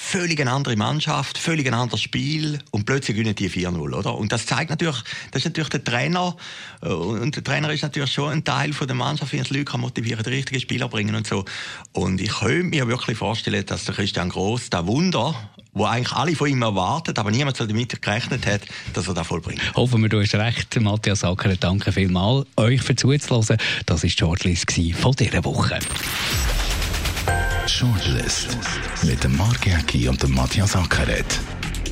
völlig 0.03 0.41
eine 0.41 0.51
andere 0.51 0.77
Mannschaft, 0.77 1.39
völlig 1.39 1.67
ein 1.67 1.75
anderes 1.75 2.01
Spiel 2.01 2.59
und 2.71 2.87
plötzlich 2.87 3.17
gewinnen 3.17 3.35
die 3.35 3.49
4-0, 3.49 3.79
oder? 3.79 4.15
Und 4.17 4.33
das 4.33 4.47
zeigt 4.47 4.71
natürlich, 4.71 5.03
das 5.31 5.41
ist 5.41 5.45
natürlich 5.45 5.71
der 5.71 5.85
Trainer 5.85 6.37
äh, 6.83 6.89
und 7.21 7.37
der 7.37 7.45
Trainer 7.45 7.73
ist 7.73 7.83
natürlich 7.83 8.13
schon 8.13 8.31
ein 8.31 8.45
Teil 8.45 8.73
von 8.73 8.87
der 8.87 8.97
Mannschaft, 8.97 9.33
wie 9.33 9.39
er 9.39 9.45
die 9.45 9.59
Leute 9.59 9.79
motivieren, 9.79 10.23
die 10.23 10.31
richtigen 10.31 10.61
Spieler 10.61 10.89
bringen 10.89 11.15
und 11.15 11.27
so. 11.27 11.45
Und 11.93 12.21
ich 12.21 12.33
könnte 12.33 12.65
mir 12.65 12.89
wirklich 12.89 13.19
vorstellen, 13.19 13.65
dass 13.67 13.85
der 13.85 13.95
Christian 13.95 14.29
Gross 14.29 14.71
da 14.71 14.87
Wunder, 14.87 15.35
wo 15.73 15.85
eigentlich 15.85 16.13
alle 16.13 16.35
von 16.35 16.49
ihm 16.49 16.63
erwartet, 16.63 17.19
aber 17.19 17.31
niemand 17.31 17.57
so 17.57 17.67
damit 17.67 18.01
gerechnet 18.01 18.47
hat, 18.47 18.63
dass 18.93 19.09
er 19.09 19.15
da 19.15 19.25
vollbringt. 19.25 19.61
Hoffen 19.75 20.03
wir, 20.03 20.09
du 20.09 20.21
hast 20.21 20.35
recht, 20.35 20.81
Matthias 20.81 21.25
Acker. 21.25 21.57
Danke 21.57 21.93
vielmals 21.93 22.47
euch 22.57 22.83
für 22.83 22.95
zuzuhören. 22.95 23.59
Das 23.87 24.03
war 24.03 24.09
die 24.09 24.11
Shortlist 24.11 24.73
von 25.01 25.13
dieser 25.13 25.45
Woche. 25.45 25.79
Shortlist 27.67 28.59
mit 29.05 29.23
dem 29.23 29.37
Mark 29.37 29.67
Jäcki 29.67 30.09
und 30.09 30.23
dem 30.23 30.35
Matthias 30.35 30.77
Ackeret. 30.77 31.41